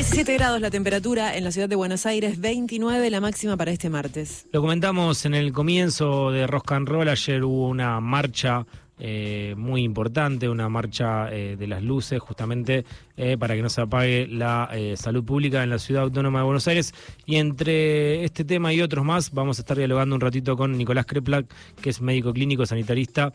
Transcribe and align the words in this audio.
17 0.00 0.32
grados 0.32 0.62
la 0.62 0.70
temperatura 0.70 1.36
en 1.36 1.44
la 1.44 1.52
ciudad 1.52 1.68
de 1.68 1.76
Buenos 1.76 2.06
Aires, 2.06 2.40
29 2.40 3.10
la 3.10 3.20
máxima 3.20 3.58
para 3.58 3.70
este 3.70 3.90
martes. 3.90 4.46
Lo 4.50 4.62
comentamos 4.62 5.26
en 5.26 5.34
el 5.34 5.52
comienzo 5.52 6.30
de 6.30 6.46
Rock 6.46 6.72
and 6.72 6.88
Roll, 6.88 7.10
ayer 7.10 7.44
hubo 7.44 7.68
una 7.68 8.00
marcha 8.00 8.64
eh, 9.02 9.54
muy 9.56 9.82
importante, 9.82 10.46
una 10.46 10.68
marcha 10.68 11.32
eh, 11.32 11.56
de 11.58 11.66
las 11.66 11.82
luces 11.82 12.20
justamente 12.20 12.84
eh, 13.16 13.38
para 13.38 13.54
que 13.54 13.62
no 13.62 13.70
se 13.70 13.80
apague 13.80 14.26
la 14.26 14.68
salud 14.94 15.24
pública 15.24 15.62
en 15.62 15.70
la 15.70 15.78
ciudad 15.78 16.02
autónoma 16.02 16.40
de 16.40 16.44
Buenos 16.44 16.68
Aires. 16.68 16.94
Y 17.24 17.36
entre 17.36 18.24
este 18.24 18.44
tema 18.44 18.74
y 18.74 18.82
otros 18.82 19.04
más 19.04 19.32
vamos 19.32 19.58
a 19.58 19.62
estar 19.62 19.76
dialogando 19.76 20.14
un 20.14 20.20
ratito 20.20 20.54
con 20.54 20.76
Nicolás 20.76 21.06
Kreplak, 21.06 21.46
que 21.80 21.90
es 21.90 22.02
médico 22.02 22.32
clínico 22.34 22.66
sanitarista, 22.66 23.32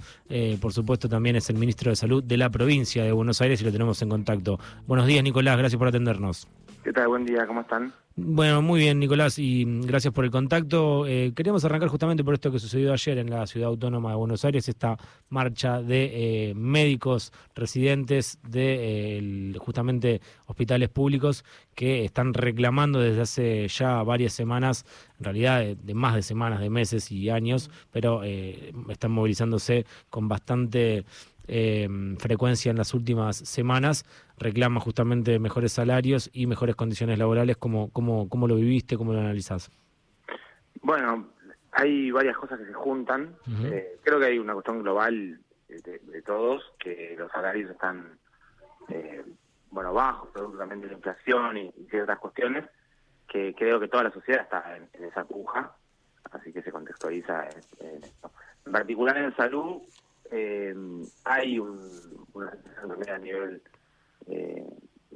por 0.62 0.72
supuesto 0.72 1.10
también 1.10 1.36
es 1.36 1.50
el 1.50 1.58
ministro 1.58 1.90
de 1.90 1.96
Salud 1.96 2.24
de 2.24 2.38
la 2.38 2.50
provincia 2.50 3.04
de 3.04 3.12
Buenos 3.12 3.42
Aires 3.42 3.60
y 3.62 3.64
lo 3.64 3.72
tenemos 3.72 4.02
en 4.04 4.10
contacto. 4.10 4.60
Buenos 4.86 5.08
días 5.08 5.24
Nicolás, 5.24 5.58
gracias 5.58 5.80
por 5.80 5.88
atendernos. 5.88 6.48
¿Qué 6.86 6.94
tal? 6.94 7.08
Buen 7.08 7.26
día, 7.26 7.48
¿cómo 7.48 7.62
están? 7.62 7.92
Bueno, 8.16 8.62
muy 8.62 8.80
bien, 8.80 9.00
Nicolás, 9.00 9.40
y 9.40 9.66
gracias 9.66 10.14
por 10.14 10.24
el 10.24 10.30
contacto. 10.30 11.08
Eh, 11.08 11.34
queríamos 11.36 11.66
arrancar 11.66 11.90
justamente 11.90 12.24
por 12.24 12.36
esto 12.36 12.52
que 12.52 12.60
sucedió 12.60 12.94
ayer 12.94 13.18
en 13.18 13.32
la 13.32 13.48
Ciudad 13.48 13.70
Autónoma 13.70 14.12
de 14.12 14.16
Buenos 14.18 14.46
Aires, 14.46 14.70
esta 14.70 14.96
marcha 15.30 15.82
de 15.82 16.52
eh, 16.52 16.54
médicos 16.54 17.34
residentes 17.56 18.38
de 18.48 19.18
eh, 19.18 19.54
justamente 19.58 20.22
hospitales 20.46 20.90
públicos 20.90 21.44
que 21.74 22.06
están 22.06 22.36
reclamando 22.36 23.00
desde 23.00 23.22
hace 23.22 23.68
ya 23.68 24.04
varias 24.04 24.34
semanas, 24.34 24.86
en 25.18 25.26
realidad 25.26 25.76
de, 25.76 25.94
más 25.96 26.14
de 26.14 26.22
semanas, 26.22 26.60
de 26.60 26.70
meses 26.70 27.12
y 27.12 27.32
años, 27.32 27.72
pero 27.92 28.22
están 28.24 29.12
movilizándose 29.12 29.88
con 30.12 30.28
bastante 30.28 31.04
frecuencia 32.18 32.72
en 32.72 32.78
las 32.78 32.94
últimas 32.94 33.38
semanas, 33.38 34.06
reclama 34.38 34.80
justamente 34.80 35.40
mejores 35.40 35.74
salarios 35.74 36.30
y 36.34 36.48
mejores 36.48 36.76
condiciones 36.76 37.20
laborales 37.20 37.58
como 37.58 37.90
¿Cómo, 37.92 38.48
lo 38.48 38.56
viviste? 38.56 38.98
¿Cómo 38.98 39.14
lo 39.14 39.20
analizás? 39.20 39.72
Bueno, 40.82 41.30
hay 41.72 42.12
varias 42.12 42.38
cosas 42.38 42.60
que 42.60 42.66
se 42.66 42.74
juntan. 42.74 43.36
Eh, 43.66 44.00
creo 44.04 44.20
que 44.20 44.26
hay 44.26 44.40
una 44.40 44.54
cuestión 44.54 44.82
global 44.82 45.40
de, 45.68 46.22
todos, 46.22 46.74
que 46.80 47.16
los 47.18 47.32
salarios 47.32 47.72
están 47.72 48.18
eh, 48.90 49.24
bueno 49.72 49.94
bajos, 49.94 50.30
producto 50.30 50.58
también 50.58 50.82
de 50.82 50.88
la 50.88 50.94
inflación 50.94 51.58
y, 51.58 51.72
ciertas 51.90 52.20
cuestiones, 52.20 52.66
que 53.28 53.54
creo 53.56 53.80
que 53.80 53.88
toda 53.88 54.04
la 54.04 54.12
sociedad 54.12 54.44
está 54.44 54.78
en, 54.78 55.04
esa 55.04 55.26
puja, 55.26 55.76
así 56.32 56.54
que 56.54 56.62
se 56.62 56.72
contextualiza 56.72 57.50
en, 57.80 58.04
esto. 58.04 58.32
En 58.66 58.72
particular 58.72 59.18
en 59.18 59.36
salud, 59.36 59.82
eh, 60.32 60.76
hay 61.24 61.60
un, 61.60 62.28
una 62.34 62.52
situación 62.52 63.10
a 63.10 63.18
nivel 63.18 63.62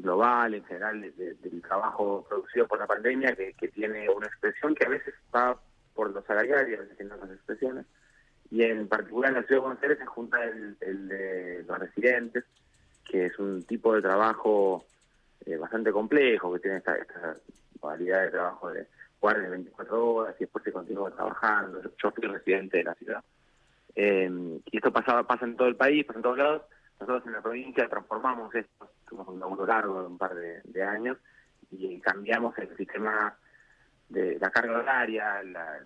global, 0.02 0.54
en 0.54 0.64
general, 0.66 1.02
del 1.02 1.62
trabajo 1.62 2.26
producido 2.28 2.68
por 2.68 2.80
la 2.80 2.88
pandemia, 2.88 3.36
que, 3.36 3.68
tiene 3.70 4.10
una 4.10 4.28
expresión 4.28 4.76
que 4.76 4.86
a 4.86 4.90
veces 4.90 5.14
va 5.34 5.60
por 5.94 6.12
los 6.12 6.26
salariales 6.26 6.70
y 6.70 6.76
a 6.76 6.80
veces 6.82 6.98
tiene 6.98 7.14
otras 7.14 7.32
expresiones. 7.32 7.86
Y 8.52 8.64
en 8.64 8.88
particular 8.88 9.30
en 9.30 9.36
la 9.36 9.44
ciudad 9.44 9.62
de 9.62 9.68
Buenos 9.68 9.84
Aires 9.84 10.00
se 10.00 10.06
junta 10.06 10.44
el, 10.44 11.08
de 11.08 11.64
los 11.68 11.80
residentes, 11.80 12.46
que 13.06 13.28
es 13.28 13.38
un 13.40 13.64
tipo 13.64 13.94
de 13.94 14.02
trabajo 14.02 14.86
eh, 15.46 15.58
bastante 15.58 15.92
complejo, 15.92 16.54
que 16.54 16.60
tiene 16.60 16.78
esta, 16.78 16.96
esta 16.96 17.38
modalidad 17.82 18.24
de 18.24 18.32
trabajo 18.32 18.72
de 18.72 18.88
guardia 19.20 19.44
de 19.44 19.50
24 19.50 20.14
horas 20.14 20.36
y 20.38 20.46
después 20.46 20.64
se 20.64 20.72
continúa 20.72 21.12
trabajando. 21.12 21.82
Yo 22.02 22.12
fui 22.12 22.28
residente 22.28 22.78
de 22.78 22.84
la 22.86 22.96
ciudad. 22.96 23.24
Eh, 23.95 24.59
y 24.72 24.78
esto 24.78 24.92
pasaba, 24.92 25.23
pasa 25.23 25.45
en 25.45 25.56
todo 25.56 25.68
el 25.68 25.76
país, 25.76 26.06
pasa 26.06 26.20
en 26.20 26.23
todos 26.23 26.38
lados. 26.38 26.62
Nosotros 27.00 27.26
en 27.28 27.34
la 27.34 27.42
provincia 27.42 27.88
transformamos 27.88 28.54
esto 28.54 28.90
tuvimos 29.09 29.28
un 29.28 29.40
laburo 29.40 29.66
largo 29.66 30.02
de 30.02 30.08
un 30.08 30.18
par 30.18 30.36
de, 30.36 30.84
años 30.84 31.18
y 31.72 32.00
cambiamos 32.00 32.58
el 32.58 32.76
sistema 32.78 33.36
de 34.08 34.40
la 34.40 34.50
carga 34.50 34.80
horaria, 34.80 35.44
la, 35.44 35.80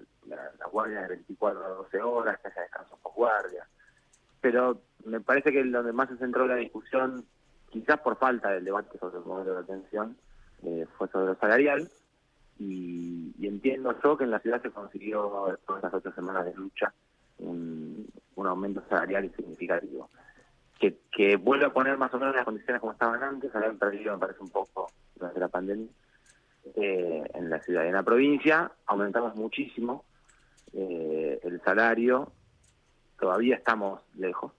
guardia 0.71 1.01
de 1.01 1.07
24 1.09 1.65
a 1.65 1.69
12 1.69 2.01
horas, 2.01 2.39
que 2.39 2.47
haya 2.47 2.61
descanso 2.61 2.97
por 3.01 3.13
guardia. 3.13 3.67
Pero 4.41 4.81
me 5.05 5.21
parece 5.21 5.51
que 5.51 5.63
donde 5.63 5.93
más 5.93 6.09
se 6.09 6.17
centró 6.17 6.47
la 6.47 6.55
discusión, 6.55 7.25
quizás 7.69 7.99
por 7.99 8.17
falta 8.17 8.49
del 8.49 8.65
debate 8.65 8.97
sobre 8.97 9.17
el 9.17 9.25
modelo 9.25 9.55
de 9.55 9.59
atención, 9.59 10.17
eh, 10.63 10.85
fue 10.97 11.07
sobre 11.09 11.27
lo 11.27 11.35
salarial. 11.35 11.89
Y, 12.59 13.33
entiendo 13.41 13.95
yo 14.01 14.17
que 14.17 14.23
en 14.23 14.31
la 14.31 14.39
ciudad 14.39 14.61
se 14.61 14.71
consiguió, 14.71 15.47
después 15.49 15.81
de 15.81 15.87
las 15.87 15.93
ocho 15.93 16.13
semanas 16.13 16.45
de 16.45 16.53
lucha, 16.53 16.93
un, 17.39 17.72
un 18.35 18.47
aumento 18.47 18.83
salarial 18.89 19.31
significativo 19.35 20.09
que, 20.79 20.99
que 21.11 21.37
vuelve 21.37 21.65
a 21.65 21.73
poner 21.73 21.97
más 21.97 22.13
o 22.13 22.19
menos 22.19 22.35
las 22.35 22.45
condiciones 22.45 22.81
como 22.81 22.91
estaban 22.93 23.23
antes, 23.23 23.55
habían 23.55 23.77
perdido, 23.77 24.13
me 24.13 24.19
parece, 24.19 24.41
un 24.41 24.49
poco 24.49 24.91
durante 25.15 25.39
la 25.39 25.47
pandemia, 25.47 25.87
eh, 26.75 27.23
en 27.33 27.49
la 27.49 27.61
ciudad. 27.61 27.83
Y 27.85 27.87
en 27.87 27.93
la 27.93 28.03
provincia 28.03 28.71
aumentamos 28.85 29.35
muchísimo 29.35 30.03
eh, 30.73 31.39
el 31.43 31.61
salario, 31.61 32.31
todavía 33.19 33.55
estamos 33.55 34.01
lejos. 34.15 34.51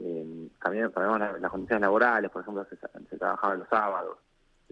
Eh, 0.00 0.48
también 0.60 0.90
tenemos 0.92 1.20
las, 1.20 1.50
condiciones 1.50 1.82
laborales, 1.82 2.30
por 2.30 2.42
ejemplo, 2.42 2.66
se, 2.66 3.16
trabajaba 3.16 3.54
los 3.54 3.68
sábados, 3.68 4.18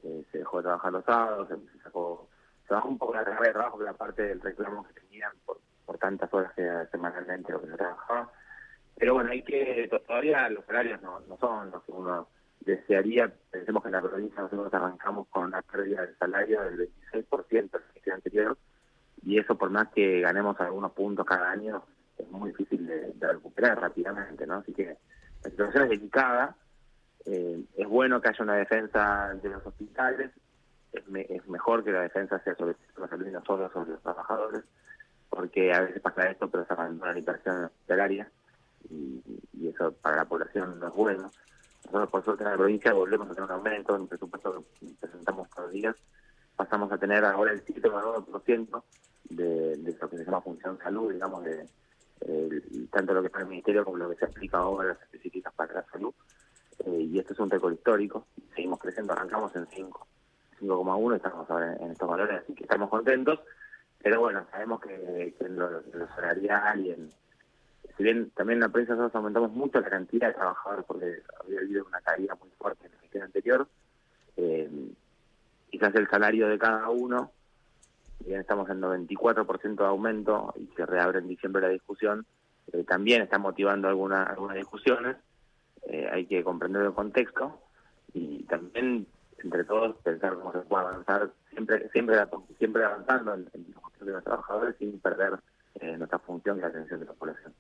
eh, 0.03 0.24
se 0.32 0.38
dejó 0.38 0.59
de 0.59 0.64
trabajar 0.64 0.92
los 0.92 1.04
sábados, 1.04 1.48
se, 1.48 1.82
sacó, 1.82 2.28
se 2.66 2.74
bajó 2.74 2.88
un 2.88 2.98
poco 2.98 3.14
la 3.14 3.24
carga 3.24 3.47
de 3.47 3.53
trabajo, 3.53 3.78
que 3.78 3.84
la 3.84 3.92
parte 3.92 4.22
del 4.22 4.41
reclamo 4.41 4.84
que 4.84 5.00
tenían 5.00 5.32
por, 5.47 5.59
por 5.84 5.98
tantas 5.98 6.32
horas 6.32 6.53
que 6.54 6.69
semanalmente 6.91 7.53
lo 7.53 7.60
que 7.60 7.69
se 7.69 7.76
trabajaba 7.76 8.32
pero 9.03 9.15
bueno, 9.15 9.31
hay 9.31 9.43
que, 9.43 9.91
todavía 10.06 10.48
los 10.48 10.65
salarios 10.65 11.03
no, 11.03 11.20
no 11.20 11.37
son 11.38 11.70
los 11.70 11.82
que 11.82 11.93
uno 11.93 12.28
desearía. 12.60 13.32
Pensemos 13.50 13.82
que 13.82 13.88
en 13.88 13.94
la 13.94 14.00
provincia 14.00 14.42
nosotros 14.42 14.72
arrancamos 14.72 15.26
con 15.28 15.47
una 15.47 15.62
pérdida 15.62 16.06
de 16.06 16.15
salario 16.15 16.62
del 16.62 16.88
26% 17.12 17.81
el 18.04 18.12
anterior, 18.12 18.59
y 19.25 19.38
eso 19.38 19.56
por 19.56 19.71
más 19.71 19.88
que 19.88 20.21
ganemos 20.21 20.60
algunos 20.60 20.92
puntos 20.92 21.26
cada 21.26 21.50
año, 21.50 21.82
es 22.19 22.28
muy 22.31 22.50
difícil 22.50 22.87
de, 22.87 23.12
recuperar 23.21 23.81
rápidamente, 23.81 24.47
¿no? 24.47 24.59
Así 24.59 24.72
que 24.72 24.97
la 25.42 25.50
situación 25.50 25.84
es 25.84 25.91
delicada. 25.91 26.56
Eh, 27.25 27.65
es 27.76 27.88
bueno 27.88 28.21
que 28.21 28.28
haya 28.28 28.44
una 28.44 28.54
defensa 28.54 29.34
de 29.34 29.48
los 29.48 29.66
hospitales, 29.66 30.31
es, 30.92 31.03
es 31.28 31.48
mejor 31.48 31.82
que 31.82 31.92
la 31.92 32.03
defensa 32.03 32.38
sea 32.41 32.54
sobre 32.56 32.76
los 32.97 33.10
salud 33.10 33.26
y 33.26 33.31
no 33.31 33.44
sobre 33.44 33.62
los 33.62 34.03
trabajadores, 34.03 34.62
porque 35.32 35.72
a 35.72 35.81
veces 35.81 36.03
pasa 36.03 36.31
esto, 36.31 36.48
pero 36.50 36.66
se 36.66 36.72
abandona 36.75 37.12
la 37.12 37.19
inversión 37.19 37.65
hospitalaria 37.65 38.31
y, 38.91 39.22
eso 39.66 39.93
para 39.93 40.16
la 40.16 40.25
población 40.26 40.78
no 40.78 40.88
es 40.88 40.94
bueno. 40.94 41.31
Nosotros, 41.87 42.10
por 42.10 42.25
suerte, 42.25 42.44
en 42.44 42.50
la 42.50 42.56
provincia 42.56 42.93
volvemos 42.93 43.31
a 43.31 43.34
tener 43.34 43.48
un 43.48 43.56
aumento 43.56 43.97
en 43.97 44.03
el 44.03 44.09
presupuesto 44.09 44.65
que 44.78 44.87
presentamos 45.00 45.48
todos 45.48 45.65
los 45.65 45.72
días. 45.72 45.97
Pasamos 46.56 46.92
a 46.92 46.98
tener 46.98 47.25
ahora 47.25 47.53
el 47.53 47.65
7,9% 47.65 48.82
de, 49.31 49.76
de 49.78 49.97
lo 49.98 50.10
que 50.10 50.19
se 50.19 50.25
llama 50.25 50.42
función 50.42 50.78
salud, 50.78 51.10
digamos, 51.10 51.42
de 51.44 51.66
tanto 52.91 53.15
lo 53.15 53.21
que 53.21 53.26
está 53.28 53.38
en 53.38 53.44
el 53.44 53.50
Ministerio 53.50 53.84
como 53.84 53.97
lo 53.97 54.10
que 54.10 54.16
se 54.16 54.26
aplica 54.26 54.59
ahora 54.59 54.88
las 54.88 55.03
específicas 55.03 55.53
para 55.54 55.75
la 55.75 55.84
salud. 55.91 56.12
Eh, 56.84 57.09
y 57.10 57.19
esto 57.19 57.32
es 57.32 57.38
un 57.38 57.50
récord 57.50 57.72
histórico. 57.72 58.26
Seguimos 58.54 58.78
creciendo, 58.78 59.12
arrancamos 59.12 59.54
en 59.56 59.66
5, 59.66 60.06
5,1, 60.60 61.16
estamos 61.16 61.50
ahora 61.50 61.76
en, 61.76 61.91
estos 61.91 62.09
valores, 62.09 62.42
así 62.42 62.54
que 62.54 62.65
estamos 62.65 62.91
contentos. 62.91 63.41
Pero 64.02 64.20
bueno, 64.20 64.44
sabemos 64.50 64.80
que, 64.80 65.34
en 65.38 65.56
lo, 65.56 65.80
en 65.80 65.98
lo 65.98 66.08
salarial 66.08 66.80
y 66.80 66.90
en 66.90 67.10
si 67.96 68.02
bien 68.04 68.30
también 68.30 68.56
en 68.58 68.62
la 68.62 68.68
prensa 68.68 68.94
nosotros 68.94 69.16
aumentamos 69.16 69.52
mucho 69.52 69.80
la 69.80 69.90
cantidad 69.90 70.28
de 70.28 70.34
trabajadores 70.34 70.84
porque 70.86 71.22
había 71.40 71.60
habido 71.60 71.84
una 71.84 72.00
caída 72.00 72.34
muy 72.36 72.48
fuerte 72.58 72.86
en 72.86 72.92
la 72.92 72.98
gestión 73.00 73.24
anterior, 73.24 73.68
eh, 74.36 74.70
quizás 75.70 75.94
el 75.94 76.08
salario 76.08 76.48
de 76.48 76.58
cada 76.58 76.88
uno, 76.88 77.32
bien 78.20 78.41
estamos 78.41 78.68
en 78.70 78.80
94% 78.80 79.76
de 79.76 79.84
aumento 79.84 80.54
y 80.56 80.68
se 80.74 80.86
reabre 80.86 81.18
en 81.18 81.28
diciembre 81.28 81.62
la 81.62 81.68
discusión, 81.68 82.24
eh, 82.72 82.84
también 82.84 83.22
está 83.22 83.38
motivando 83.38 83.88
alguna, 83.88 84.24
algunas 84.24 84.56
discusiones, 84.56 85.16
eh, 85.86 86.08
hay 86.10 86.26
que 86.26 86.42
comprender 86.44 86.82
el 86.82 86.94
contexto 86.94 87.60
y 88.15 88.44
también 88.44 89.06
entre 89.38 89.65
todos 89.65 89.97
pensar 90.03 90.34
cómo 90.36 90.53
se 90.53 90.60
puede 90.60 90.84
avanzar, 90.84 91.30
siempre 91.50 91.88
siempre 91.91 92.16
siempre 92.59 92.84
avanzando 92.84 93.34
en, 93.34 93.50
en 93.53 93.72
de 94.04 94.13
los 94.13 94.25
trabajadores 94.25 94.77
sin 94.78 94.99
perder 95.01 95.39
nuestra 95.99 96.19
función 96.19 96.59
de 96.59 96.66
atención 96.66 97.01
de 97.01 97.07
la 97.07 97.13
población. 97.15 97.53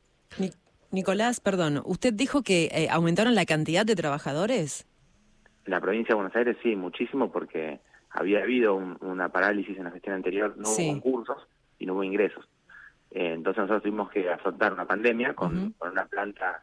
Nicolás, 0.92 1.40
perdón, 1.40 1.80
usted 1.86 2.12
dijo 2.12 2.42
que 2.42 2.68
eh, 2.70 2.88
aumentaron 2.90 3.34
la 3.34 3.46
cantidad 3.46 3.86
de 3.86 3.96
trabajadores. 3.96 4.86
La 5.64 5.80
provincia 5.80 6.12
de 6.12 6.16
Buenos 6.16 6.36
Aires 6.36 6.56
sí, 6.62 6.76
muchísimo, 6.76 7.32
porque 7.32 7.80
había 8.10 8.42
habido 8.42 8.74
una 8.74 9.30
parálisis 9.30 9.78
en 9.78 9.84
la 9.84 9.90
gestión 9.90 10.16
anterior, 10.16 10.54
no 10.58 10.68
hubo 10.68 11.00
concursos 11.00 11.48
y 11.78 11.86
no 11.86 11.94
hubo 11.94 12.04
ingresos. 12.04 12.46
Eh, 13.10 13.32
entonces 13.32 13.62
nosotros 13.62 13.82
tuvimos 13.82 14.10
que 14.10 14.30
afrontar 14.30 14.74
una 14.74 14.86
pandemia 14.86 15.32
con, 15.34 15.74
una 15.80 16.04
planta 16.04 16.62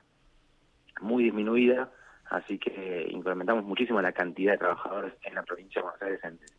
muy 1.01 1.23
disminuida, 1.23 1.89
así 2.29 2.59
que 2.59 3.07
incrementamos 3.09 3.63
muchísimo 3.63 3.99
la 3.99 4.11
cantidad 4.11 4.51
de 4.51 4.57
trabajadores 4.59 5.13
en 5.23 5.33
la 5.33 5.41
provincia 5.41 5.81
de 5.81 5.83
Buenos 5.83 6.01
Aires 6.03 6.19
en 6.23 6.33
el 6.33 6.49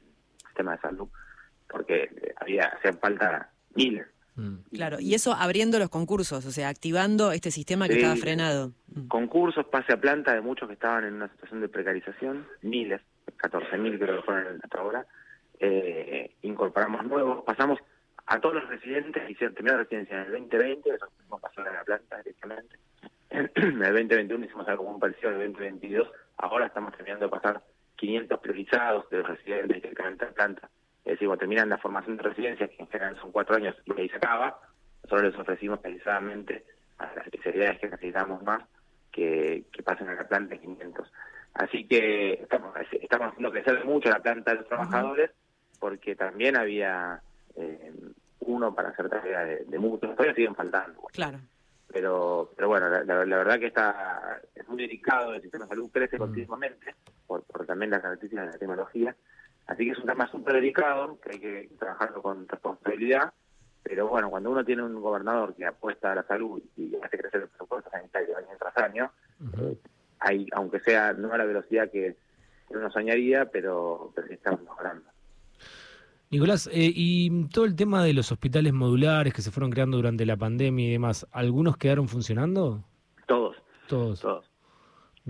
sistema 0.44 0.72
de 0.72 0.78
salud, 0.80 1.08
porque 1.70 2.34
había 2.40 2.64
hacían 2.66 2.98
falta 2.98 3.50
miles 3.74 4.06
Mm. 4.40 4.56
Claro, 4.72 4.96
y 5.00 5.14
eso 5.14 5.34
abriendo 5.34 5.78
los 5.78 5.90
concursos, 5.90 6.46
o 6.46 6.50
sea, 6.50 6.68
activando 6.68 7.32
este 7.32 7.50
sistema 7.50 7.88
que 7.88 7.94
estaba 7.94 8.16
frenado. 8.16 8.72
Mm. 8.88 9.08
Concursos, 9.08 9.66
pase 9.66 9.92
a 9.92 10.00
planta 10.00 10.32
de 10.32 10.40
muchos 10.40 10.68
que 10.68 10.74
estaban 10.74 11.04
en 11.04 11.14
una 11.14 11.28
situación 11.28 11.60
de 11.60 11.68
precarización, 11.68 12.46
miles, 12.62 13.00
14.000 13.38 13.98
creo 13.98 14.16
que 14.16 14.22
fueron 14.22 14.60
hasta 14.62 14.78
ahora, 14.78 15.06
eh, 15.58 16.34
incorporamos 16.42 17.04
nuevos, 17.04 17.44
pasamos 17.44 17.78
a 18.26 18.40
todos 18.40 18.56
los 18.56 18.68
residentes, 18.68 19.28
hicieron 19.28 19.54
terminaron 19.54 19.84
residencia 19.84 20.16
en 20.16 20.26
el 20.26 20.32
2020, 20.32 20.90
eso 20.90 21.06
pasó 21.40 21.66
en 21.66 21.74
la 21.74 21.84
planta 21.84 22.16
directamente, 22.18 22.76
en 23.30 23.50
el 23.82 23.92
2021 23.92 24.46
hicimos 24.46 24.68
algo 24.68 24.90
muy 24.90 25.00
parecido 25.00 25.32
en 25.32 25.40
el 25.40 25.52
2022, 25.52 26.08
ahora 26.38 26.66
estamos 26.66 26.92
terminando 26.92 27.26
de 27.26 27.30
pasar 27.30 27.62
500 27.96 28.40
priorizados 28.40 29.10
de 29.10 29.18
los 29.18 29.28
residentes 29.28 29.82
directamente 29.82 30.24
a 30.24 30.28
la 30.28 30.34
planta, 30.34 30.70
es 31.04 31.12
decir, 31.12 31.26
cuando 31.28 31.40
terminan 31.40 31.68
la 31.68 31.78
formación 31.78 32.16
de 32.16 32.22
residencias, 32.22 32.70
que 32.70 32.82
en 32.82 32.88
general 32.88 33.18
son 33.20 33.32
cuatro 33.32 33.56
años 33.56 33.74
y 33.84 34.00
ahí 34.00 34.08
se 34.08 34.16
acaba, 34.16 34.58
nosotros 35.02 35.32
les 35.32 35.40
ofrecimos 35.40 35.78
precisamente 35.80 36.64
a 36.98 37.12
las 37.14 37.26
especialidades 37.26 37.80
que 37.80 37.88
necesitamos 37.88 38.42
más 38.42 38.62
que, 39.10 39.64
que 39.72 39.82
pasen 39.82 40.08
a 40.08 40.14
la 40.14 40.28
planta 40.28 40.56
500. 40.56 41.10
Así 41.54 41.86
que 41.86 42.34
estamos, 42.34 42.74
estamos 42.92 43.28
haciendo 43.28 43.50
crecer 43.50 43.84
mucho 43.84 44.08
la 44.08 44.20
planta 44.20 44.52
de 44.52 44.58
los 44.58 44.68
trabajadores 44.68 45.30
porque 45.78 46.14
también 46.14 46.56
había 46.56 47.20
eh, 47.56 47.92
uno 48.40 48.74
para 48.74 48.90
hacer 48.90 49.08
tarea 49.08 49.44
de, 49.44 49.78
muchos, 49.78 50.14
todavía 50.14 50.34
siguen 50.34 50.54
faltando. 50.54 51.00
Claro. 51.12 51.38
Pero, 51.88 52.52
pero 52.54 52.68
bueno, 52.68 52.88
la, 52.88 53.24
verdad 53.24 53.58
que 53.58 53.66
está 53.66 54.40
es 54.54 54.68
muy 54.68 54.82
delicado, 54.82 55.34
el 55.34 55.42
sistema 55.42 55.64
de 55.64 55.70
salud 55.70 55.90
crece 55.90 56.18
continuamente 56.18 56.94
por, 57.26 57.42
por 57.42 57.66
también 57.66 57.90
las 57.90 58.00
características 58.00 58.46
de 58.46 58.52
la 58.52 58.58
tecnología. 58.58 59.16
Así 59.70 59.84
que 59.84 59.92
es 59.92 59.98
un 59.98 60.06
tema 60.06 60.28
súper 60.28 60.54
delicado, 60.54 61.16
que 61.20 61.30
hay 61.30 61.38
que 61.38 61.70
trabajarlo 61.78 62.20
con 62.20 62.48
responsabilidad. 62.48 63.32
Pero 63.84 64.08
bueno, 64.08 64.28
cuando 64.28 64.50
uno 64.50 64.64
tiene 64.64 64.82
un 64.82 65.00
gobernador 65.00 65.54
que 65.54 65.64
apuesta 65.64 66.10
a 66.10 66.16
la 66.16 66.24
salud 66.24 66.60
y 66.76 66.96
hace 66.96 67.16
crecer 67.16 67.42
el 67.42 67.48
presupuesto 67.48 67.88
sanitario 67.88 68.36
año 68.36 68.48
tras 68.58 68.76
año, 68.78 69.10
hay, 70.18 70.46
aunque 70.52 70.80
sea 70.80 71.12
no 71.12 71.32
a 71.32 71.38
la 71.38 71.44
velocidad 71.44 71.88
que 71.88 72.16
uno 72.68 72.90
soñaría, 72.90 73.46
pero, 73.46 74.12
pero 74.14 74.26
sí 74.26 74.34
estamos 74.34 74.60
mejorando. 74.62 75.08
Nicolás, 76.30 76.68
eh, 76.72 76.92
y 76.92 77.44
todo 77.48 77.64
el 77.64 77.76
tema 77.76 78.02
de 78.02 78.12
los 78.12 78.32
hospitales 78.32 78.72
modulares 78.72 79.32
que 79.32 79.42
se 79.42 79.52
fueron 79.52 79.70
creando 79.70 79.98
durante 79.98 80.26
la 80.26 80.36
pandemia 80.36 80.88
y 80.88 80.90
demás, 80.90 81.28
¿algunos 81.30 81.76
quedaron 81.76 82.08
funcionando? 82.08 82.82
Todos. 83.28 83.56
Todos. 83.86 84.20
Todos. 84.20 84.49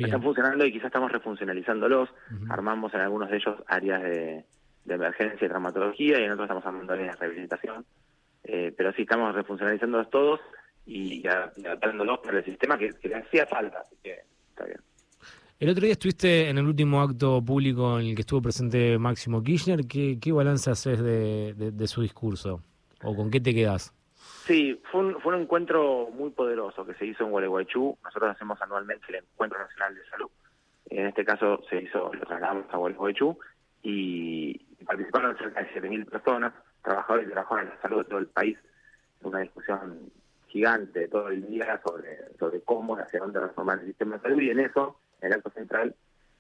Están 0.05 0.23
funcionando 0.23 0.65
y 0.65 0.73
quizás 0.73 0.87
estamos 0.87 1.11
refuncionalizándolos. 1.13 2.09
Armamos 2.49 2.93
en 2.95 3.01
algunos 3.01 3.31
de 3.31 3.37
ellos 3.37 3.57
áreas 3.67 4.03
de, 4.03 4.45
emergencia 4.89 5.47
y 5.47 5.49
traumatología 5.49 6.19
y 6.21 6.25
en 6.25 6.33
otros 6.33 6.47
estamos 6.47 6.67
armando 6.67 6.93
áreas 6.93 7.19
de 7.19 7.27
rehabilitación. 7.27 7.85
Eh, 8.45 8.73
pero 8.77 8.93
sí 8.93 9.03
estamos 9.03 9.35
refuncionalizándolos 9.35 10.11
todos 10.11 10.41
y, 10.87 11.27
adaptándolos 11.27 12.19
para 12.21 12.39
el 12.39 12.45
sistema 12.45 12.79
que, 12.79 12.91
que 13.01 13.09
le 13.09 13.17
hacía 13.17 13.47
falta. 13.47 13.81
Así 13.81 13.97
que 14.03 14.31
el 15.61 15.69
otro 15.69 15.85
día 15.85 15.93
estuviste 15.93 16.49
en 16.49 16.57
el 16.57 16.67
último 16.67 17.03
acto 17.03 17.45
público 17.45 18.01
en 18.01 18.07
el 18.07 18.15
que 18.15 18.23
estuvo 18.23 18.41
presente 18.41 18.97
Máximo 18.99 19.43
Kirchner. 19.43 19.87
¿Qué, 19.87 20.19
qué 20.19 20.33
balance 20.33 20.71
haces 20.71 21.03
de, 21.03 21.87
su 21.87 22.01
discurso? 22.01 22.63
¿O 23.03 23.15
con 23.15 23.31
qué 23.31 23.41
te 23.41 23.55
quedas? 23.55 23.93
Sí, 24.51 24.83
fue 24.91 25.03
un, 25.03 25.21
fue 25.21 25.33
un 25.33 25.43
encuentro 25.43 26.09
muy 26.13 26.31
poderoso 26.31 26.85
que 26.85 26.95
se 26.95 27.07
hizo 27.07 27.23
en 27.23 27.31
Gualeguaychú. 27.31 27.97
Nosotros 28.03 28.33
hacemos 28.33 28.61
anualmente 28.61 29.07
el 29.11 29.23
Encuentro 29.23 29.61
Nacional 29.61 29.95
de 29.95 30.05
Salud. 30.11 30.29
En 30.87 31.07
este 31.07 31.25
caso 31.25 31.63
se 31.71 31.83
hizo, 31.83 32.13
lo 32.13 32.27
trasladamos 32.27 32.65
a 32.69 32.77
Gualeguaychú 32.77 33.39
y 33.85 34.59
participaron 34.85 35.39
cerca 35.39 35.63
de 35.63 35.71
7.000 35.81 36.05
personas, 36.11 36.53
trabajadores 36.83 37.29
y 37.29 37.31
trabajadoras 37.31 37.69
de 37.69 37.77
la 37.77 37.81
salud 37.81 37.99
de 37.99 38.05
todo 38.07 38.19
el 38.19 38.27
país. 38.27 38.59
Una 39.23 39.39
discusión 39.39 40.11
gigante 40.49 41.07
todo 41.07 41.29
el 41.29 41.47
día 41.47 41.81
sobre, 42.37 42.61
cómo 42.63 42.99
y 42.99 43.03
hacia 43.03 43.21
dónde 43.21 43.39
reformar 43.39 43.79
el 43.79 43.87
sistema 43.87 44.17
de 44.17 44.23
salud 44.23 44.41
y 44.41 44.51
en 44.51 44.59
eso, 44.59 44.99
en 45.21 45.29
el 45.29 45.35
acto 45.35 45.51
central, 45.51 45.95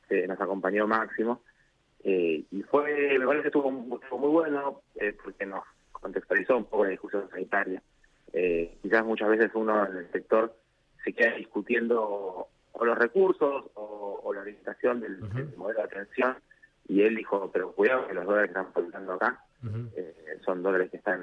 eh, 0.08 0.26
nos 0.26 0.40
acompañó 0.40 0.88
Máximo 0.88 1.42
eh, 2.02 2.42
y 2.50 2.62
fue, 2.62 3.16
me 3.20 3.24
parece 3.24 3.42
que 3.42 3.48
estuvo, 3.50 3.70
muy 3.70 4.30
bueno 4.30 4.82
eh, 4.96 5.16
porque 5.22 5.46
nos 5.46 5.62
contextualizó 5.92 6.56
un 6.56 6.64
poco 6.64 6.86
la 6.86 6.90
discusión 6.90 7.30
sanitaria. 7.30 7.80
Quizás 8.32 9.04
muchas 9.04 9.28
veces 9.28 9.50
uno 9.54 9.86
en 9.86 9.96
el 9.96 10.12
sector 10.12 10.54
se 11.04 11.12
queda 11.12 11.34
discutiendo 11.34 12.48
o 12.72 12.84
los 12.84 12.98
recursos 12.98 13.64
o, 13.74 14.32
la 14.32 14.42
orientación 14.42 15.00
del, 15.00 15.18
modelo 15.56 15.80
de 15.80 15.84
atención 15.84 16.36
y 16.86 17.02
él 17.02 17.16
dijo, 17.16 17.50
pero 17.52 17.72
cuidado 17.72 18.06
que 18.06 18.14
los 18.14 18.24
dólares 18.24 18.52
que 18.52 18.58
están 18.58 18.72
faltando 18.72 19.14
acá 19.14 19.44
son 20.44 20.62
dólares 20.62 20.90
que 20.90 20.98
están 20.98 21.20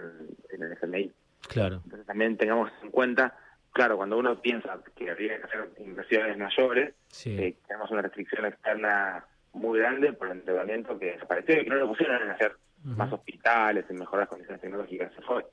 en 0.50 0.64
el 0.64 0.74
FMI 0.74 1.12
Claro. 1.48 1.82
Entonces 1.84 2.06
también 2.06 2.38
tengamos 2.38 2.72
en 2.84 2.92
cuenta, 2.92 3.36
claro, 3.72 3.98
cuando 3.98 4.18
uno 4.18 4.40
piensa 4.42 4.80
que 4.96 5.10
habría 5.10 5.38
que 5.38 5.44
hacer 5.44 5.70
inversiones 5.80 6.38
mayores, 6.38 6.94
eh, 7.26 7.56
tenemos 7.68 7.92
una 7.92 8.02
restricción 8.02 8.46
externa 8.46 9.26
muy 9.54 9.80
grande 9.80 10.14
por 10.14 10.28
el 10.28 10.40
endeudamiento 10.40 11.00
que 11.00 11.14
desapareció 11.14 11.62
y 11.62 11.64
que 11.64 11.70
no 11.70 11.78
lo 11.78 11.88
pusieron 11.88 12.22
en 12.22 12.32
hacer 12.32 12.56
más 12.84 13.12
hospitales, 13.12 13.86
en 13.90 13.98
mejorar 13.98 14.24
las 14.24 14.30
condiciones 14.30 14.62
tecnológicas, 14.62 15.14
se 15.14 15.22
fue. 15.22 15.46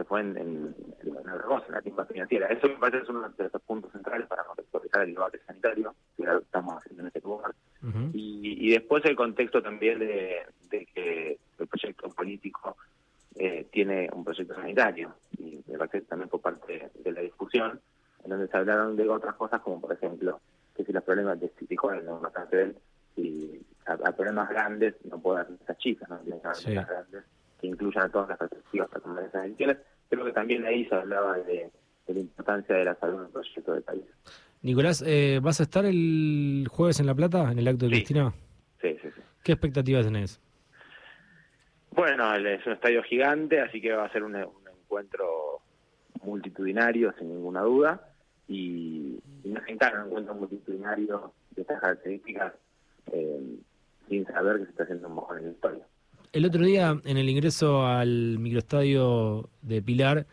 Se 0.00 0.04
fue 0.04 0.20
en, 0.22 0.34
en, 0.38 0.74
en, 1.02 1.14
la 1.68 1.82
timba 1.82 2.06
financiera. 2.06 2.46
Eso 2.46 2.68
me 2.68 2.76
parece 2.76 3.02
es 3.02 3.08
uno 3.10 3.28
de 3.28 3.50
los 3.52 3.62
puntos 3.62 3.92
centrales 3.92 4.26
para 4.28 4.44
contextualizar 4.44 5.02
el 5.02 5.12
debate 5.12 5.40
sanitario, 5.46 5.94
que 6.16 6.22
estamos 6.22 6.78
haciendo 6.78 7.02
en 7.02 7.06
este 7.08 7.20
lugar. 7.20 7.54
y, 8.14 8.66
y, 8.66 8.70
después 8.70 9.04
el 9.04 9.14
contexto 9.14 9.62
también 9.62 9.98
de, 9.98 10.46
de 10.70 10.86
que 10.86 11.38
el 11.58 11.66
proyecto 11.66 12.08
político 12.08 12.78
eh, 13.34 13.68
tiene 13.70 14.08
un 14.12 14.24
proyecto 14.24 14.54
sanitario 14.54 15.14
y 15.38 15.62
me 15.68 15.78
parece 15.78 16.00
también 16.02 16.28
por 16.28 16.40
parte 16.40 16.90
de 16.94 17.12
la 17.12 17.20
discusión 17.20 17.80
en 18.24 18.30
donde 18.30 18.48
se 18.48 18.56
hablaron 18.56 18.96
de 18.96 19.08
otras 19.08 19.36
cosas 19.36 19.60
como 19.60 19.80
por 19.80 19.92
ejemplo 19.92 20.40
que 20.74 20.84
si 20.84 20.92
los 20.92 21.04
problemas 21.04 21.38
de 21.40 21.48
Citicoin 21.58 22.04
no 22.04 22.18
bastante 22.18 22.74
y 23.16 23.60
a, 23.86 24.12
problemas 24.12 24.48
grandes 24.48 24.94
no 25.04 25.20
puedo 25.20 25.36
dar 25.36 25.48
esas 25.62 25.78
chicas 25.78 26.08
no 26.08 26.18
tienen 26.18 26.40
que 26.40 26.74
grandes 26.74 27.24
que 27.60 27.66
incluyan 27.68 28.04
a 28.04 28.08
todas 28.08 28.30
las 28.30 28.38
perspectivas 28.38 28.88
para 28.88 29.00
tomar 29.00 29.24
esas 29.24 29.42
decisiones 29.44 29.76
creo 30.10 30.24
que 30.24 30.32
también 30.32 30.66
ahí 30.66 30.84
se 30.86 30.94
hablaba 30.94 31.38
de, 31.38 31.70
la 32.08 32.20
importancia 32.20 32.74
de 32.74 32.84
la 32.84 32.94
salud 32.96 33.20
en 33.20 33.26
el 33.26 33.30
proyecto 33.30 33.72
del 33.72 33.82
país 33.82 34.02
Nicolás, 34.62 35.02
eh, 35.06 35.40
¿vas 35.42 35.60
a 35.60 35.62
estar 35.62 35.86
el 35.86 36.66
jueves 36.70 37.00
en 37.00 37.06
La 37.06 37.14
Plata, 37.14 37.50
en 37.50 37.58
el 37.58 37.66
acto 37.66 37.86
de 37.86 37.92
Cristina? 37.92 38.34
Sí, 38.82 38.94
sí, 39.00 39.08
sí. 39.14 39.22
¿Qué 39.42 39.52
expectativas 39.52 40.04
tenés? 40.04 40.38
Bueno, 41.92 42.34
es 42.34 42.66
un 42.66 42.72
estadio 42.74 43.02
gigante, 43.02 43.60
así 43.60 43.80
que 43.80 43.92
va 43.92 44.04
a 44.04 44.12
ser 44.12 44.22
un, 44.22 44.36
encuentro 44.36 45.62
multitudinario, 46.22 47.14
sin 47.18 47.28
ninguna 47.28 47.62
duda, 47.62 48.12
y, 48.48 49.18
y 49.44 49.48
nos 49.48 49.66
encanta 49.66 50.02
un 50.02 50.08
encuentro 50.08 50.34
multitudinario 50.34 51.32
de 51.52 51.62
estas 51.62 51.80
características 51.80 52.52
eh, 53.12 53.56
sin 54.08 54.26
saber 54.26 54.58
que 54.58 54.64
se 54.64 54.70
está 54.70 54.82
haciendo 54.82 55.08
un 55.08 55.14
mejor 55.14 55.38
en 55.38 55.44
la 55.46 55.50
historia. 55.52 55.86
El 56.32 56.44
otro 56.44 56.64
día, 56.64 57.00
en 57.04 57.16
el 57.16 57.28
ingreso 57.28 57.86
al 57.86 58.38
microestadio 58.38 59.50
de 59.62 59.82
Pilar, 59.82 60.26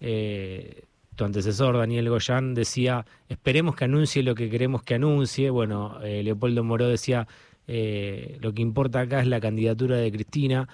eh, 0.00 0.84
tu 1.14 1.24
antecesor, 1.24 1.76
Daniel 1.76 2.08
Goyán, 2.08 2.54
decía, 2.54 3.04
esperemos 3.28 3.76
que 3.76 3.84
anuncie 3.84 4.22
lo 4.22 4.34
que 4.34 4.48
queremos 4.48 4.82
que 4.82 4.94
anuncie. 4.94 5.50
Bueno, 5.50 6.00
eh, 6.02 6.22
Leopoldo 6.22 6.64
Moró 6.64 6.88
decía, 6.88 7.26
lo 7.66 8.52
que 8.52 8.62
importa 8.62 9.00
acá 9.00 9.20
es 9.20 9.26
la 9.26 9.40
candidatura 9.40 9.96
de 9.96 10.10
Cristina. 10.10 10.68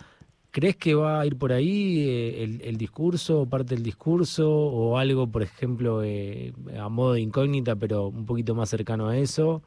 ¿Crees 0.50 0.76
que 0.76 0.94
va 0.94 1.20
a 1.20 1.26
ir 1.26 1.36
por 1.36 1.52
ahí 1.52 2.06
eh, 2.08 2.60
el, 2.62 2.78
discurso, 2.78 3.46
parte 3.46 3.74
del 3.74 3.84
discurso, 3.84 4.50
o 4.50 4.96
algo, 4.96 5.26
por 5.26 5.42
ejemplo, 5.42 6.02
eh, 6.02 6.54
a 6.78 6.88
modo 6.88 7.12
de 7.12 7.20
incógnita, 7.20 7.76
pero 7.76 8.08
un 8.08 8.24
poquito 8.24 8.54
más 8.54 8.70
cercano 8.70 9.08
a 9.08 9.16
eso? 9.18 9.62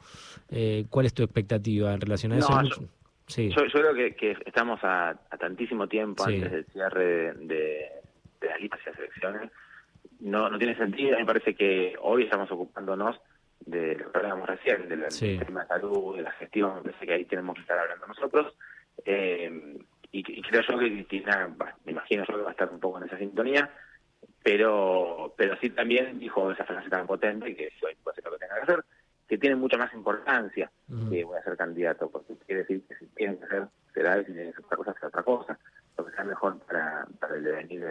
Eh, 0.50 0.86
¿Cuál 0.90 1.06
es 1.06 1.14
tu 1.14 1.22
expectativa 1.22 1.94
en 1.94 2.00
relación 2.00 2.32
a 2.32 2.38
eso? 2.38 2.62
Yo, 2.62 2.82
sí. 3.26 3.50
yo, 3.50 3.64
creo 3.66 3.94
que, 3.94 4.36
estamos 4.44 4.80
a, 4.82 5.14
tantísimo 5.38 5.86
tiempo 5.88 6.24
antes 6.24 6.50
del 6.50 6.66
cierre 6.66 7.34
de, 7.34 7.90
las 8.40 8.60
listas 8.60 8.80
y 8.84 8.90
las 8.90 8.98
elecciones. 8.98 9.50
No, 10.20 10.48
no 10.48 10.58
tiene 10.58 10.76
sentido. 10.76 11.16
A 11.16 11.20
me 11.20 11.26
parece 11.26 11.54
que 11.54 11.94
hoy 12.00 12.24
estamos 12.24 12.50
ocupándonos 12.50 13.20
de 13.60 13.96
lo 13.96 14.10
que 14.10 14.18
hablábamos 14.18 14.48
recién, 14.48 14.88
del 14.88 15.10
sistema 15.10 15.62
de 15.62 15.68
salud, 15.68 16.16
de 16.16 16.22
la 16.22 16.32
gestión. 16.32 16.76
Me 16.76 16.82
parece 16.82 17.06
que 17.06 17.12
ahí 17.12 17.24
tenemos 17.24 17.54
que 17.54 17.62
estar 17.62 17.78
hablando 17.78 18.06
nosotros. 18.06 18.54
Eh, 19.04 19.78
y, 20.12 20.42
creo 20.42 20.62
yo 20.62 20.78
que 20.78 20.92
Cristina, 20.92 21.50
me 21.84 21.92
imagino 21.92 22.24
yo 22.28 22.36
que 22.36 22.42
va 22.42 22.48
a 22.50 22.52
estar 22.52 22.68
un 22.70 22.80
poco 22.80 22.98
en 22.98 23.04
esa 23.04 23.18
sintonía, 23.18 23.70
pero 24.42 25.34
pero 25.36 25.56
sí 25.56 25.70
también 25.70 26.18
dijo 26.18 26.50
esa 26.52 26.64
frase 26.64 26.90
tan 26.90 27.06
potente 27.06 27.56
que 27.56 27.70
yo 27.80 27.88
puede 28.02 28.12
hacer 28.12 28.24
lo 28.24 28.32
que 28.32 28.38
tenga 28.38 28.54
que 28.56 28.72
hacer, 28.72 28.84
que 29.32 29.38
tiene 29.38 29.56
mucha 29.56 29.78
más 29.78 29.90
importancia 29.94 30.70
que 31.08 31.24
voy 31.24 31.38
a 31.38 31.42
ser 31.42 31.56
candidato, 31.56 32.10
porque 32.10 32.34
quiere 32.44 32.64
decir 32.64 32.82
que 32.86 32.96
si 32.96 33.06
tienen 33.16 33.38
que 33.38 33.46
hacer, 33.46 33.66
será 33.94 34.20
y 34.20 34.26
si 34.26 34.32
tienen 34.34 34.52
que 34.52 34.58
hacer 34.58 34.64
otra 34.66 34.76
cosa, 34.76 34.92
será 34.92 35.08
otra 35.08 35.22
cosa, 35.22 35.58
lo 35.96 36.04
que 36.04 36.12
sea 36.12 36.24
mejor 36.24 36.58
para, 36.58 37.06
para 37.18 37.36
el 37.36 37.42
devenir 37.42 37.82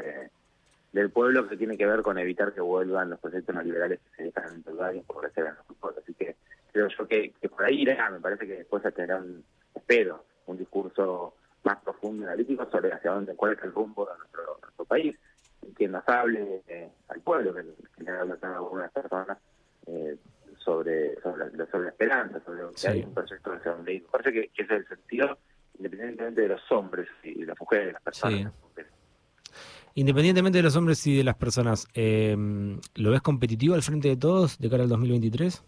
del 0.93 1.10
pueblo 1.10 1.50
que 1.50 1.57
tiene 1.57 1.75
que 1.75 1.88
ver 1.88 2.03
con 2.03 2.19
evitar 2.19 2.53
que 2.53 2.62
vuelvan 2.62 3.10
los 3.10 3.19
proyectos 3.19 3.55
neoliberales 3.55 4.00
que 4.01 4.17
se 4.17 4.24
dejan 4.25 4.53
en 4.53 4.98
y 4.98 5.01
por 5.01 5.31
en 5.36 5.45
los 5.45 5.77
pueblos. 5.79 6.03
Así 6.03 6.13
que 6.13 6.36
creo 6.71 6.88
yo 6.89 7.07
que, 7.07 7.33
que 7.41 7.50
por 7.50 7.65
ahí 7.65 7.81
irá, 7.81 8.07
me 8.12 8.19
parece 8.19 8.45
que 8.45 8.57
después 8.57 8.83
tendrá 8.93 9.17
un, 9.17 9.43
espero, 9.74 10.24
un 10.45 10.60
discurso 10.60 11.33
más 11.63 11.79
profundo 11.79 12.21
y 12.21 12.25
analítico 12.27 12.69
sobre 12.69 12.93
hacia 12.93 13.13
dónde, 13.13 13.36
cuál 13.36 13.53
es 13.53 13.63
el 13.63 13.74
rumbo 13.74 14.05
de 14.05 14.15
nuestro, 14.15 14.60
nuestro 14.62 14.86
país, 14.86 15.17
y 15.63 15.74
quien 15.74 15.93
nos 15.93 16.07
hable 16.07 16.62
eh, 16.67 16.91
al 17.07 17.19
pueblo, 17.21 17.51
que, 17.51 17.63
le 18.03 18.12
habla 18.12 18.38
cada 18.38 18.62
una 18.62 18.81
de 18.81 18.86
las 18.86 18.93
personas, 18.93 19.38
eh, 19.88 20.19
sobre, 20.63 21.19
sobre, 21.21 21.51
la, 21.57 21.65
sobre 21.67 21.86
la 21.86 21.91
que 22.79 22.87
hay 22.87 23.03
un 23.03 23.13
proyecto 23.13 23.51
de 23.51 23.75
Me 23.83 24.01
parece 24.11 24.31
que, 24.31 24.51
ese 24.55 24.75
es 24.75 24.81
el 24.81 24.87
sentido, 24.87 25.37
independientemente 25.77 26.41
de 26.41 26.47
los 26.49 26.71
hombres 26.71 27.07
y 27.23 27.39
de 27.39 27.45
las 27.45 27.59
mujeres, 27.59 27.87
de 27.87 27.93
las 27.93 28.01
personas. 28.01 28.53
Independientemente 29.93 30.57
de 30.59 30.63
los 30.63 30.75
hombres 30.77 31.05
y 31.05 31.17
de 31.17 31.23
las 31.23 31.35
personas, 31.35 31.87
eh, 31.93 32.35
¿lo 32.95 33.11
ves 33.11 33.21
competitivo 33.21 33.75
al 33.75 33.81
frente 33.81 34.07
de 34.07 34.15
todos 34.15 34.57
de 34.57 34.69
cara 34.69 34.83
al 34.83 34.89
2023? 34.89 35.65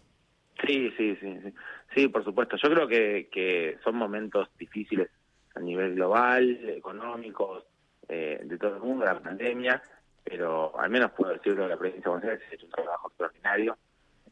Sí, 0.66 0.90
sí, 0.96 1.16
sí, 1.20 1.38
sí, 1.42 1.54
sí, 1.94 2.08
por 2.08 2.24
supuesto. 2.24 2.56
Yo 2.56 2.70
creo 2.70 2.88
que, 2.88 3.28
que 3.30 3.76
son 3.84 3.96
momentos 3.96 4.48
difíciles 4.58 5.10
a 5.54 5.60
nivel 5.60 5.94
global, 5.94 6.58
económicos, 6.70 7.64
eh, 8.08 8.40
de 8.44 8.58
todo 8.58 8.76
el 8.76 8.82
mundo, 8.82 9.04
la 9.04 9.18
pandemia, 9.18 9.82
pero 10.22 10.78
al 10.78 10.90
menos 10.90 11.12
puedo 11.12 11.32
decirlo 11.32 11.64
que 11.64 11.68
la 11.68 11.76
provincia 11.76 12.02
de 12.02 12.10
Buenos 12.10 12.30
Aires 12.30 12.46
ha 12.50 12.54
hecho 12.54 12.66
un 12.66 12.72
trabajo 12.72 13.08
extraordinario 13.08 13.76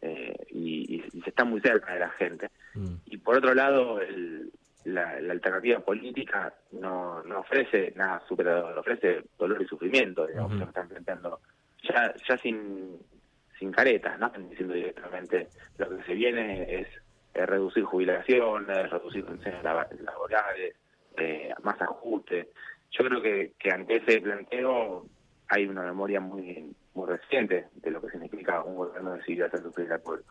eh, 0.03 0.35
y, 0.51 1.03
se 1.23 1.31
está 1.31 1.45
muy 1.45 1.61
cerca 1.61 1.95
de 1.95 2.01
la 2.01 2.11
gente. 2.11 2.51
Mm. 2.75 2.95
Y 3.07 3.17
por 3.19 3.37
otro 3.37 3.55
lado, 3.55 4.01
la, 4.85 5.11
alternativa 5.11 5.79
política 5.81 6.53
no, 6.73 7.23
no 7.23 7.41
ofrece 7.41 7.93
nada 7.95 8.21
superador, 8.29 8.77
ofrece 8.77 9.23
dolor 9.39 9.63
y 9.63 9.67
sufrimiento, 9.67 10.27
digamos, 10.27 10.59
que 10.59 10.65
está 10.65 10.81
enfrentando 10.81 11.41
ya, 11.85 12.13
ya 12.29 12.37
sin, 12.39 12.99
sin 13.59 13.71
caretas, 13.71 14.19
¿no? 14.19 14.31
Diciendo 14.51 14.75
directamente 14.75 15.49
lo 15.79 15.89
que 15.97 16.03
se 16.05 16.15
viene 16.15 16.81
es, 16.81 16.89
reducir 17.35 17.85
jubilaciones, 17.85 18.91
reducir 18.91 19.25
pensiones 19.25 19.63
laborales, 19.65 20.75
eh, 21.17 21.51
más 21.63 21.81
ajuste. 21.81 22.49
Yo 22.91 23.05
creo 23.07 23.23
que, 23.23 23.53
que 23.59 23.71
ante 23.71 23.97
ese 23.97 24.21
planteo 24.21 25.07
hay 25.49 25.67
una 25.67 25.83
memoria 25.83 26.21
muy 26.21 26.75
muy 26.95 27.09
reciente 27.09 27.67
de 27.75 27.91
lo 27.91 28.01
que 28.01 28.11
significa 28.11 28.63
un 28.63 28.77
gobierno 28.77 29.13
decidido 29.13 29.47
hacer 29.47 29.63
sufrir 29.63 29.93
al 29.93 30.01
pueblo. 30.01 30.25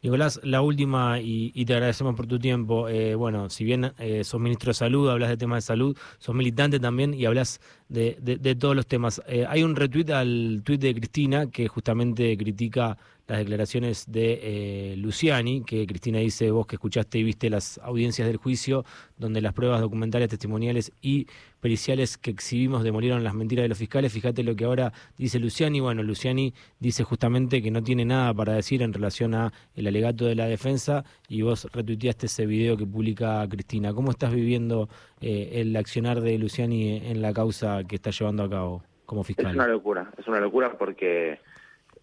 Nicolás, 0.00 0.40
la 0.44 0.62
última, 0.62 1.18
y, 1.20 1.64
te 1.64 1.74
agradecemos 1.74 2.14
por 2.14 2.28
tu 2.28 2.38
tiempo. 2.38 2.88
Eh, 2.88 3.16
bueno, 3.16 3.50
si 3.50 3.64
bien 3.64 3.92
eh, 3.98 4.22
sos 4.22 4.40
ministro 4.40 4.70
de 4.70 4.74
salud, 4.74 5.10
hablas 5.10 5.28
de 5.28 5.36
temas 5.36 5.64
de 5.64 5.66
salud, 5.66 5.98
sos 6.18 6.34
militante 6.36 6.78
también 6.78 7.14
y 7.14 7.26
hablas 7.26 7.60
de, 7.88 8.16
de, 8.20 8.54
todos 8.54 8.76
los 8.76 8.86
temas. 8.86 9.20
Eh, 9.26 9.44
hay 9.48 9.64
un 9.64 9.74
retweet 9.74 10.12
al 10.12 10.62
tuit 10.64 10.80
de 10.80 10.94
Cristina 10.94 11.50
que 11.50 11.66
justamente 11.66 12.36
critica 12.38 12.96
las 13.28 13.38
declaraciones 13.40 14.10
de 14.10 14.40
eh, 14.42 14.96
Luciani, 14.96 15.62
que 15.62 15.86
Cristina 15.86 16.18
dice, 16.18 16.50
vos 16.50 16.66
que 16.66 16.76
escuchaste 16.76 17.18
y 17.18 17.24
viste 17.24 17.50
las 17.50 17.78
audiencias 17.78 18.26
del 18.26 18.38
juicio, 18.38 18.86
donde 19.18 19.42
las 19.42 19.52
pruebas 19.52 19.82
documentales, 19.82 20.30
testimoniales 20.30 20.92
y 21.02 21.26
periciales 21.60 22.16
que 22.16 22.30
exhibimos 22.30 22.82
demolieron 22.84 23.22
las 23.24 23.34
mentiras 23.34 23.64
de 23.64 23.68
los 23.68 23.76
fiscales. 23.76 24.14
Fíjate 24.14 24.42
lo 24.42 24.56
que 24.56 24.64
ahora 24.64 24.94
dice 25.18 25.38
Luciani. 25.38 25.78
Bueno, 25.80 26.02
Luciani 26.02 26.54
dice 26.80 27.04
justamente 27.04 27.60
que 27.60 27.70
no 27.70 27.82
tiene 27.82 28.06
nada 28.06 28.32
para 28.32 28.54
decir 28.54 28.82
en 28.82 28.94
relación 28.94 29.34
a 29.34 29.52
el 29.74 29.86
alegato 29.86 30.24
de 30.24 30.34
la 30.34 30.46
defensa 30.46 31.04
y 31.28 31.42
vos 31.42 31.68
retuiteaste 31.70 32.26
ese 32.26 32.46
video 32.46 32.78
que 32.78 32.86
publica 32.86 33.46
Cristina. 33.46 33.92
¿Cómo 33.92 34.10
estás 34.10 34.32
viviendo 34.32 34.88
eh, 35.20 35.50
el 35.60 35.76
accionar 35.76 36.22
de 36.22 36.38
Luciani 36.38 36.96
en 36.96 37.20
la 37.20 37.34
causa 37.34 37.84
que 37.84 37.96
está 37.96 38.10
llevando 38.10 38.44
a 38.44 38.48
cabo 38.48 38.82
como 39.04 39.22
fiscal? 39.22 39.48
Es 39.48 39.54
una 39.54 39.68
locura, 39.68 40.10
es 40.16 40.26
una 40.26 40.40
locura 40.40 40.78
porque 40.78 41.40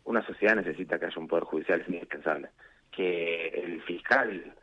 una 0.06 0.26
sociedad 0.26 0.56
necesita 0.56 0.98
que 0.98 1.08
haya 1.08 1.20
un 1.20 1.28
poder 1.28 1.44
judicial, 1.44 1.82
es 1.82 1.90
indispensable. 1.90 2.50
Que 2.92 3.48
el 3.50 3.82
fiscal 3.84 4.54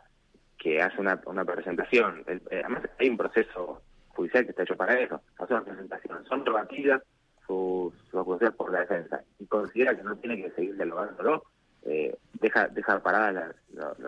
que 0.58 0.80
hace 0.80 1.00
una, 1.00 1.20
una 1.26 1.44
presentación, 1.44 2.24
eh, 2.26 2.40
además 2.50 2.84
hay 2.98 3.08
un 3.08 3.16
proceso 3.16 3.82
judicial 4.08 4.44
que 4.44 4.50
está 4.50 4.62
hecho 4.62 4.76
para 4.76 4.98
eso, 4.98 5.20
hace 5.38 5.52
una 5.52 5.64
presentación, 5.64 6.24
son 6.26 6.46
rebatidas 6.46 7.02
sus, 7.46 7.92
acusaciones 8.14 8.56
por 8.56 8.72
la 8.72 8.80
defensa 8.80 9.22
y 9.38 9.46
considera 9.46 9.96
que 9.96 10.04
no 10.04 10.16
tiene 10.16 10.40
que 10.40 10.50
seguir 10.52 10.76
dialogándolo, 10.76 11.44
eh, 11.84 12.16
deja, 12.34 12.68
deja 12.68 13.02
paradas 13.02 13.56
las, 13.72 13.98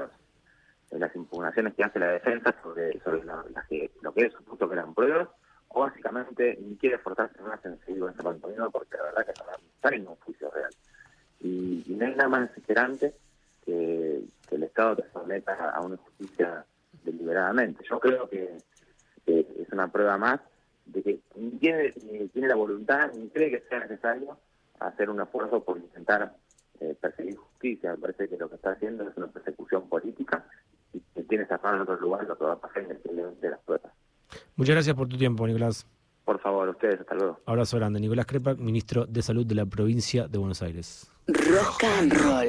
las 0.93 1.17
impugnaciones 1.17 1.75
que 1.75 1.83
hace 1.83 1.99
la 1.99 2.13
defensa 2.13 2.55
sobre, 2.63 3.01
sobre 3.01 3.23
que, 3.69 3.91
lo 4.03 4.15
que 4.15 4.27
es 4.27 4.33
supuesto 4.35 4.69
que 4.69 4.75
eran 4.75 4.95
pruebas, 4.95 5.29
o 5.69 5.81
básicamente 5.81 6.57
ni 6.61 6.77
quiere 6.77 6.97
esforzarse 6.97 7.43
más 7.43 7.65
en 7.65 7.81
seguir 7.81 8.01
con 8.01 8.13
ese 8.13 8.23
contenido 8.23 8.71
porque 8.71 8.97
la 8.97 9.03
verdad 9.05 9.27
que 9.27 9.43
no 9.43 9.53
está 9.75 9.89
en 9.89 10.07
un 10.07 10.15
juicio 10.17 10.49
real 10.53 10.71
y, 11.45 11.85
no 11.95 12.07
hay 12.07 12.15
nada 12.15 12.29
más 12.29 12.49
desesperante 12.49 13.15
que, 13.65 14.23
el 14.51 14.63
Estado 14.63 14.97
te 14.97 15.11
someta 15.13 15.71
a 15.71 15.81
una 15.81 15.97
justicia 15.97 16.65
deliberadamente. 17.03 17.83
Yo 17.89 17.99
creo 17.99 18.29
que, 18.29 18.57
es 19.27 19.73
una 19.73 19.89
prueba 19.89 20.17
más 20.17 20.41
de 20.87 21.03
que 21.03 21.21
ni 21.35 21.51
tiene, 21.53 21.91
tiene 22.33 22.49
la 22.49 22.55
voluntad 22.55 23.11
ni 23.15 23.29
cree 23.31 23.51
que 23.51 23.67
sea 23.69 23.81
necesario 23.81 24.39
hacer 24.79 25.11
un 25.11 25.21
esfuerzo 25.21 25.65
por 25.65 25.79
intentar 25.79 26.37
eh, 26.81 26.95
perseguir 27.01 27.37
justicia. 27.37 27.93
Me 27.93 27.99
parece 27.99 28.29
que 28.29 28.37
lo 28.37 28.49
que 28.49 28.57
está 28.57 28.73
haciendo 28.73 29.09
es 29.09 29.17
una 29.17 29.27
persecución 29.27 29.89
política 29.89 30.45
y 30.93 31.01
que 31.01 31.23
tiene 31.25 31.45
esa 31.45 31.61
en 31.65 31.81
otro 31.81 31.97
lugar 31.97 32.25
lo 32.27 32.39
que 32.39 32.45
va 32.45 32.53
a 32.53 32.61
pasar 32.61 32.87
de 32.87 33.51
las 33.51 33.61
pruebas. 33.61 33.93
Muchas 34.57 34.75
gracias 34.75 34.95
por 34.95 35.09
tu 35.09 35.17
tiempo, 35.17 35.47
Nicolás. 35.47 35.87
Por 36.25 36.41
favor, 36.41 36.69
ustedes, 36.71 37.01
hasta 37.01 37.15
luego. 37.15 37.41
Abrazo 37.47 37.77
grande. 37.77 38.01
Nicolás 38.01 38.27
Crepa, 38.27 38.55
ministro 38.55 39.05
de 39.07 39.23
Salud 39.23 39.45
de 39.45 39.55
la 39.55 39.67
provincia 39.67 40.27
de 40.27 40.39
Buenos 40.39 40.63
Aires. 40.63 41.11
Rock 41.27 41.85
and 41.85 42.13
roll. 42.13 42.49